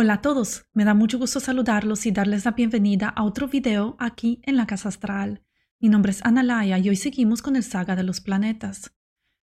[0.00, 3.96] Hola a todos, me da mucho gusto saludarlos y darles la bienvenida a otro video
[3.98, 5.42] aquí en la Casa Astral.
[5.80, 8.92] Mi nombre es Analaya y hoy seguimos con el saga de los planetas.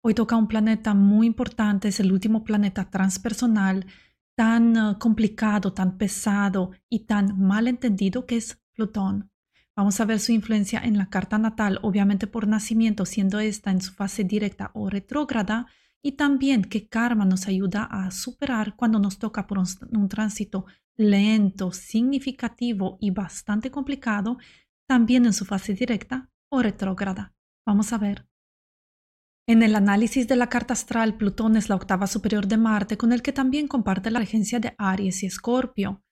[0.00, 3.86] Hoy toca un planeta muy importante, es el último planeta transpersonal
[4.34, 9.30] tan uh, complicado, tan pesado y tan mal entendido que es Plutón.
[9.76, 13.80] Vamos a ver su influencia en la carta natal, obviamente por nacimiento, siendo esta en
[13.80, 15.68] su fase directa o retrógrada,
[16.02, 20.66] y también qué karma nos ayuda a superar cuando nos toca por un, tránsito
[20.96, 24.38] lento, significativo y bastante complicado,
[24.88, 27.32] también en su fase directa o retrógrada.
[27.64, 28.26] Vamos a ver.
[29.48, 33.12] En el análisis de la carta astral, Plutón es la octava superior de Marte, con
[33.12, 36.02] el que también comparte la regencia de Aries y Escorpio.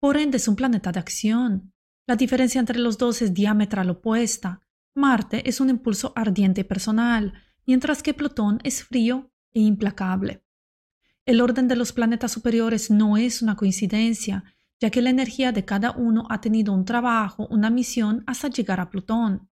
[0.00, 1.72] Por ende, es un planeta de acción.
[2.06, 4.60] La diferencia entre los dos es diametral opuesta.
[4.94, 7.32] Marte es un impulso ardiente y personal,
[7.66, 10.44] mientras que Plutón es frío e implacable.
[11.26, 14.44] El orden de los planetas superiores no es una coincidencia,
[14.80, 18.80] ya que la energía de cada uno ha tenido un trabajo, una misión hasta llegar
[18.80, 19.48] a Plutón.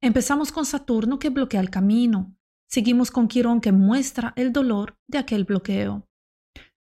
[0.00, 2.34] Empezamos con Saturno que bloquea el camino,
[2.66, 6.08] seguimos con Quirón que muestra el dolor de aquel bloqueo.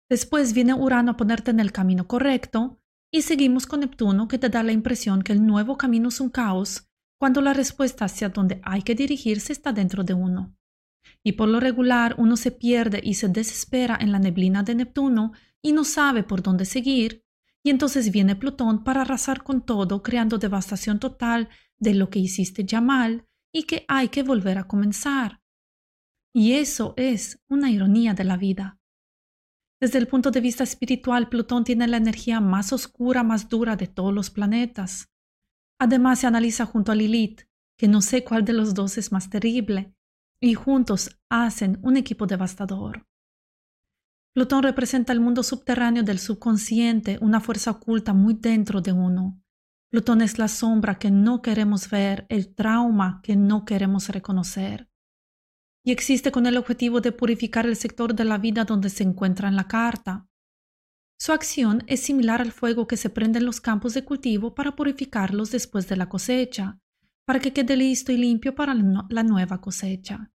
[0.08, 4.50] Después viene Urano a ponerte en el camino correcto y seguimos con Neptuno que te
[4.50, 8.62] da la impresión que el nuevo camino es un caos cuando la respuesta hacia donde
[8.64, 10.56] hay que dirigirse está dentro de uno
[11.24, 15.34] y por lo regular uno se pierde y se desespera en la neblina de Neptuno
[15.62, 17.24] y no sabe por dónde seguir,
[17.64, 22.66] y entonces viene Plutón para arrasar con todo, creando devastación total de lo que hiciste
[22.66, 25.42] ya mal y que hay que volver a comenzar.
[26.34, 28.80] Y eso es una ironía de la vida.
[29.80, 33.88] Desde el punto de vista espiritual, Plutón tiene la energía más oscura, más dura de
[33.88, 35.10] todos los planetas.
[35.80, 37.42] Además, se analiza junto a Lilith,
[37.78, 39.96] que no sé cuál de los dos es más terrible,
[40.42, 43.06] y juntos hacen un equipo devastador.
[44.34, 49.42] Plutón representa el mundo subterráneo del subconsciente, una fuerza oculta muy dentro de uno.
[49.92, 54.90] Plutón es la sombra que no queremos ver, el trauma que no queremos reconocer.
[55.84, 59.50] Y existe con el objetivo de purificar el sector de la vida donde se encuentra
[59.50, 60.28] en la carta.
[61.20, 64.76] Su acción es similar al fuego que se prende en los campos de cultivo para
[64.76, 66.80] purificarlos después de la cosecha,
[67.32, 70.34] para que quede listo y limpio para la nueva cosecha.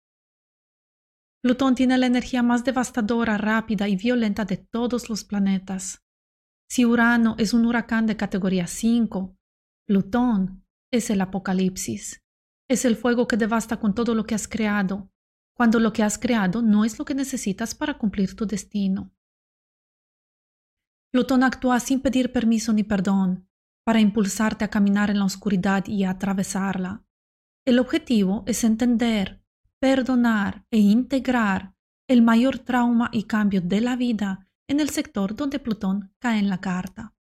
[1.42, 6.04] Plutón tiene la energía más devastadora, rápida y violenta de todos los planetas.
[6.69, 9.34] Si Urano es un huracán de categoría 5,
[9.88, 12.22] Plutón es el apocalipsis.
[12.69, 15.10] Es el fuego que devasta con todo lo que has creado,
[15.56, 19.14] cuando lo que has creado no es lo que necesitas para cumplir tu destino.
[21.10, 23.48] Plutón actúa sin pedir permiso ni perdón,
[23.84, 27.04] para impulsarte a caminar en la oscuridad y a atravesarla.
[27.65, 29.43] El objetivo es entender,
[29.81, 31.75] perdonar e integrar
[32.09, 36.48] el mayor trauma y cambio de la vida en el sector donde Plutón cae en
[36.48, 37.15] la carta.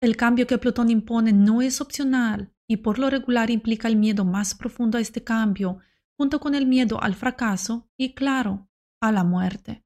[0.00, 4.24] El cambio que Plutón impone no es opcional y por lo regular implica el miedo
[4.24, 5.78] más profundo a este cambio,
[6.16, 8.68] junto con el miedo al fracaso y, claro,
[9.00, 9.83] a la muerte.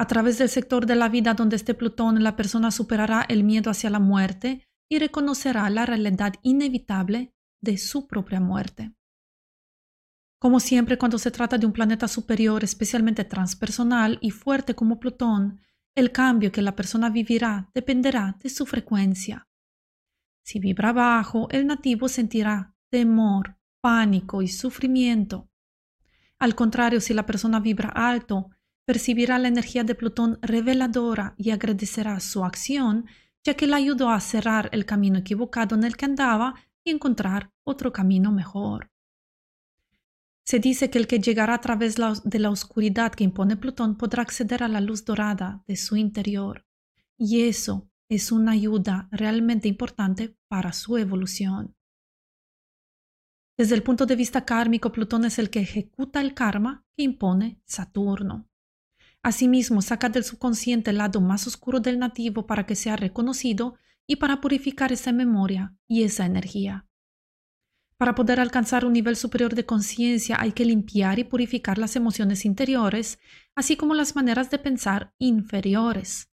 [0.00, 3.70] A través del sector de la vida donde esté Plutón, la persona superará el miedo
[3.70, 8.94] hacia la muerte y reconocerá la realidad inevitable de su propia muerte.
[10.38, 15.60] Como siempre, cuando se trata de un planeta superior, especialmente transpersonal y fuerte como Plutón,
[15.94, 19.50] el cambio que la persona vivirá dependerá de su frecuencia.
[20.42, 25.50] Si vibra bajo, el nativo sentirá temor, pánico y sufrimiento.
[26.38, 28.48] Al contrario, si la persona vibra alto,
[28.90, 33.06] percibirá la energía de Plutón reveladora y agradecerá su acción,
[33.44, 37.52] ya que le ayudó a cerrar el camino equivocado en el que andaba y encontrar
[37.62, 38.90] otro camino mejor.
[40.44, 44.22] Se dice que el que llegará a través de la oscuridad que impone Plutón podrá
[44.22, 46.66] acceder a la luz dorada de su interior,
[47.16, 51.76] y eso es una ayuda realmente importante para su evolución.
[53.56, 57.60] Desde el punto de vista kármico, Plutón es el que ejecuta el karma que impone
[57.66, 58.49] Saturno.
[59.22, 63.76] Asimismo, saca del subconsciente el lado más oscuro del nativo para que sea reconocido
[64.06, 66.86] y para purificar esa memoria y esa energía.
[67.96, 72.46] Para poder alcanzar un nivel superior de conciencia hay que limpiar y purificar las emociones
[72.46, 73.18] interiores,
[73.54, 76.30] así como las maneras de pensar inferiores.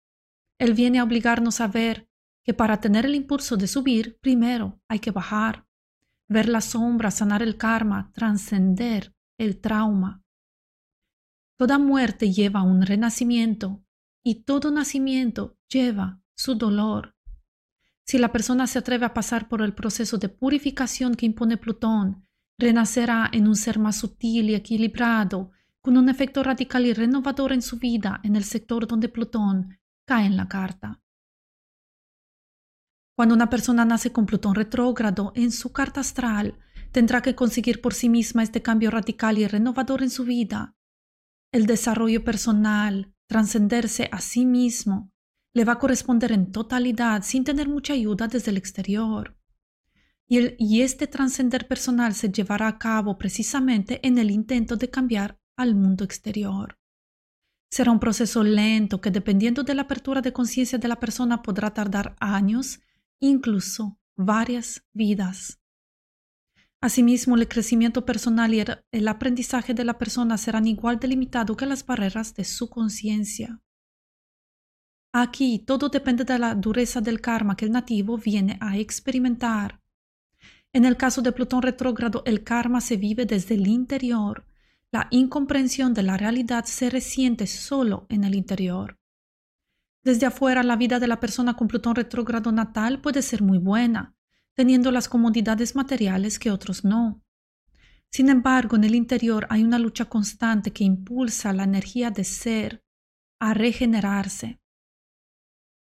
[0.60, 2.10] Él viene a obligarnos a ver
[2.44, 5.66] que para tener el impulso de subir, primero hay que bajar,
[6.28, 10.23] ver la sombra, sanar el karma, trascender el trauma.
[11.58, 13.84] Toda muerte lleva un renacimiento
[14.24, 17.16] y todo nacimiento lleva su dolor.
[18.06, 22.28] Si la persona se atreve a pasar por el proceso de purificación que impone Plutón,
[22.58, 25.52] renacerá en un ser más sutil y equilibrado,
[25.82, 30.26] con un efecto radical y renovador en su vida en el sector donde Plutón cae
[30.26, 31.02] en la carta.
[33.16, 36.58] Cuando una persona nace con Plutón retrógrado en su carta astral,
[36.92, 40.76] tendrá que conseguir por sí misma este cambio radical y renovador en su vida.
[41.54, 45.12] El desarrollo personal, trascenderse a sí mismo,
[45.54, 49.38] le va a corresponder en totalidad sin tener mucha ayuda desde el exterior.
[50.28, 55.76] Y, este trascender personal se llevará a cabo precisamente en el intento de cambiar al
[55.76, 56.80] mundo exterior.
[57.70, 61.72] Será un proceso lento que dependiendo de la apertura de conciencia de la persona podrá
[61.72, 62.80] tardar años,
[63.20, 65.63] incluso varias vidas.
[66.84, 71.66] Asimismo, el crecimiento personal y el aprendizaje de la persona serán igual de limitado que
[71.66, 73.62] las barreras de su conciencia.
[75.14, 79.80] Aquí todo depende de la dureza del karma que el nativo viene a experimentar.
[80.74, 84.46] En el caso de Plutón retrógrado, el karma se vive desde el interior.
[84.92, 89.00] La incomprensión de la realidad se resiente solo en el interior.
[90.04, 94.18] Desde afuera, la vida de la persona con Plutón retrógrado natal puede ser muy buena,
[94.56, 97.22] teniendo las comodidades materiales que otros no.
[98.12, 102.84] Sin embargo, en el interior hay una lucha constante que impulsa la energía de ser
[103.40, 104.60] a regenerarse.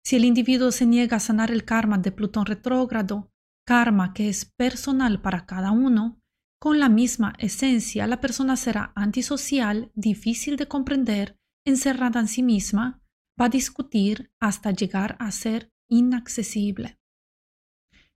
[0.05, 3.31] Si el individuo se niega a sanar el karma de Plutón retrógrado,
[3.65, 6.21] karma que es personal para cada uno,
[6.61, 13.01] con la misma esencia la persona será antisocial, difícil de comprender, encerrada en sí misma,
[13.41, 16.99] va a discutir hasta llegar a ser inaccesible.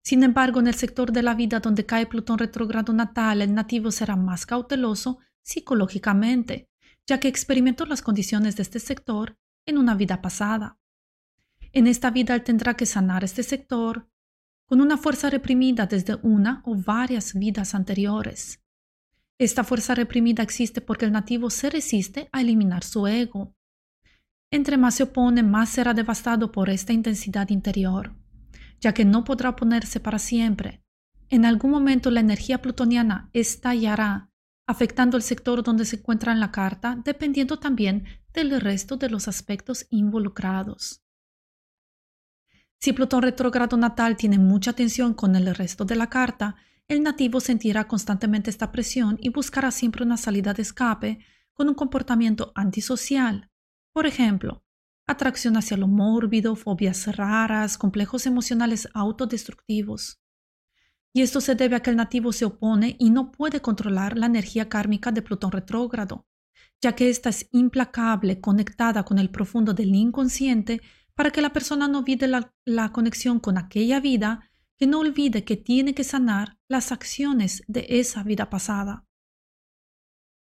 [0.03, 3.93] Sin embargo, en el sector de la vida donde cae Plutón retrógrado natal, el nativo
[3.93, 6.69] será más cauteloso psicológicamente,
[7.07, 10.79] ya que experimentó las condiciones de este sector en una vida pasada.
[11.73, 14.09] En esta vida él tendrá que sanar este sector
[14.67, 18.61] con una fuerza reprimida desde una o varias vidas anteriores.
[19.39, 23.55] Esta fuerza reprimida existe porque el nativo se resiste a eliminar su ego.
[24.51, 28.22] Entre más se opone, más será devastado por esta intensidad interior
[28.83, 30.83] ya que no podrá oponerse para siempre.
[31.31, 34.31] En algún momento la energía plutoniana estallará,
[34.67, 39.29] afectando el sector donde se encuentra en la carta, dependiendo también del resto de los
[39.29, 41.03] aspectos involucrados.
[42.79, 46.57] Si Plutón retrógrado natal tiene mucha tensión con el resto de la carta,
[46.89, 51.75] el nativo sentirá constantemente esta presión y buscará siempre una salida de escape con un
[51.75, 53.51] comportamiento antisocial.
[53.93, 54.65] Por ejemplo,
[55.07, 60.21] atracción hacia lo mórbido, fobias raras, complejos emocionales autodestructivos.
[61.13, 64.27] Y esto se debe a que el nativo se opone y no puede controlar la
[64.27, 66.27] energía kármica de Plutón retrógrado,
[66.81, 70.81] ya que ésta es implacable, conectada con el profundo del inconsciente,
[71.15, 75.45] para que la persona no olvide la, la conexión con aquella vida, que no olvide
[75.45, 79.05] que tiene que sanar las acciones de esa vida pasada.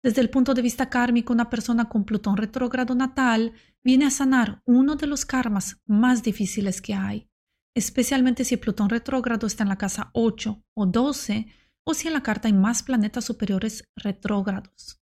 [0.09, 3.53] Desde el punto de vista kármico, una persona con Plutón retrógrado natal
[3.85, 7.29] viene a sanar uno de los karmas más difíciles que hay,
[7.77, 11.49] especialmente si Plutón retrógrado está en la casa 8 o 12
[11.85, 14.99] o si en la carta hay más planetas superiores retrógrados.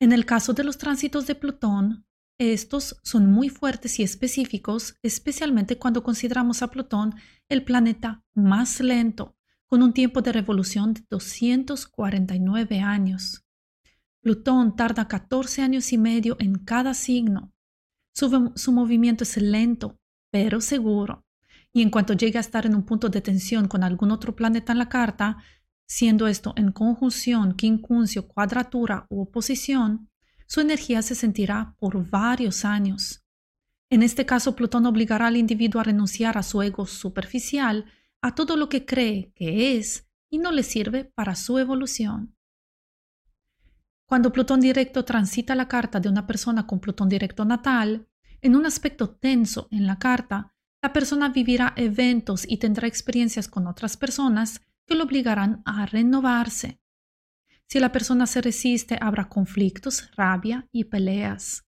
[0.00, 2.06] En el caso de los tránsitos de Plutón,
[2.38, 7.14] estos son muy fuertes y específicos, especialmente cuando consideramos a Plutón
[7.50, 9.36] el planeta más lento,
[9.66, 13.44] con un tiempo de revolución de 249 años.
[14.22, 17.52] Plutón tarda 14 años y medio en cada signo.
[18.12, 19.98] Su, movimiento es lento,
[20.30, 21.24] pero seguro.
[21.72, 24.72] Y en cuanto llegue a estar en un punto de tensión con algún otro planeta
[24.72, 25.38] en la carta,
[25.86, 30.10] siendo esto en conjunción, quincuncio, cuadratura u oposición,
[30.46, 33.24] su energía se sentirá por varios años.
[33.88, 37.86] En este caso, Plutón obligará al individuo a renunciar a su ego superficial,
[38.20, 42.36] a todo lo que cree que es y no le sirve para su evolución.
[44.10, 48.08] Cuando Plutón directo transita la carta de una persona con Plutón directo natal,
[48.42, 50.52] en un aspecto tenso en la carta,
[50.82, 56.80] la persona vivirá eventos y tendrá experiencias con otras personas que lo obligarán a renovarse.
[57.68, 61.68] Si la persona se resiste, habrá conflictos, rabia y peleas.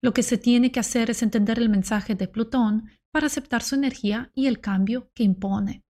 [0.00, 3.74] Lo que se tiene que hacer es entender el mensaje de Plutón para aceptar su
[3.74, 5.84] energía y el cambio que impone.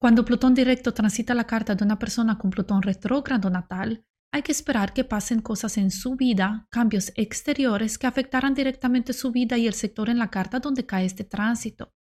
[0.00, 4.02] Cuando Plutón directo transita la carta de una persona con Plutón retrógrado natal,
[4.32, 9.30] hay que esperar que pasen cosas en su vida, cambios exteriores que afectarán directamente su
[9.30, 11.92] vida y el sector en la carta donde cae este tránsito.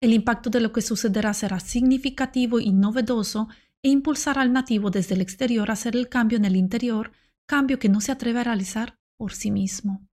[0.00, 3.48] El impacto de lo que sucederá será significativo y novedoso
[3.82, 7.10] e impulsará al nativo desde el exterior a hacer el cambio en el interior,
[7.46, 10.06] cambio que no se atreve a realizar por sí mismo.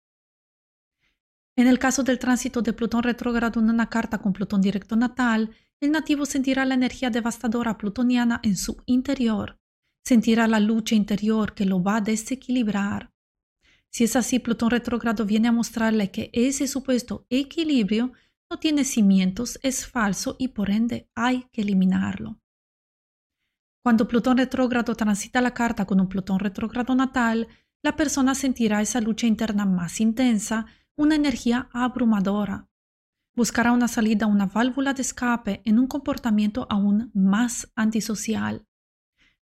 [1.56, 5.52] En el caso del tránsito de Plutón retrógrado en una carta con Plutón directo natal,
[5.84, 9.60] el nativo sentirá la energía devastadora plutoniana en su interior,
[10.06, 13.12] sentirá la lucha interior que lo va a desequilibrar.
[13.90, 18.14] Si es así, Plutón retrógrado viene a mostrarle que ese supuesto equilibrio
[18.50, 22.40] no tiene cimientos, es falso y por ende hay que eliminarlo.
[23.84, 27.50] Cuando Plutón retrógrado transita la carta con un Plutón retrógrado natal,
[27.84, 32.70] la persona sentirá esa lucha interna más intensa, una energía abrumadora.
[33.36, 38.68] Buscará una salida, una válvula de escape en un comportamiento aún más antisocial.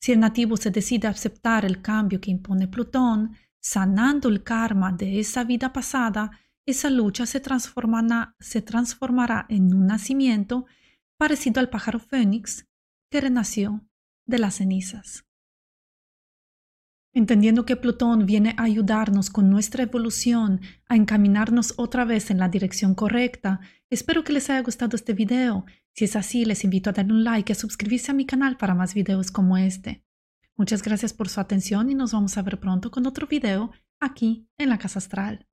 [0.01, 4.93] Si el nativo se decide a aceptar el cambio que impone Plutón, sanando el karma
[4.93, 6.31] de esa vida pasada,
[6.67, 10.67] esa lucha se transformará, se transformará en un nacimiento
[11.17, 12.67] parecido al pájaro fénix
[13.11, 13.87] que renació
[14.27, 15.26] de las cenizas.
[17.17, 22.51] Entendiendo que Plutón viene a ayudarnos con nuestra evolución, a encaminarnos otra vez en la
[22.51, 25.65] dirección correcta, espero que les haya gustado este video.
[25.95, 28.59] Si es así, les invito a darle un like y a suscribirse a mi canal
[28.59, 30.05] para más videos como este.
[30.59, 34.47] Muchas gracias por su atención y nos vamos a ver pronto con otro video aquí
[34.59, 35.47] en la Casa Astral.